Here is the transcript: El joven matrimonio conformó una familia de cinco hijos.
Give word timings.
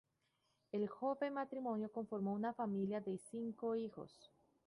El 0.71 0.87
joven 0.89 1.35
matrimonio 1.35 1.91
conformó 1.91 2.33
una 2.33 2.55
familia 2.55 3.01
de 3.01 3.19
cinco 3.19 3.75
hijos. 3.75 4.31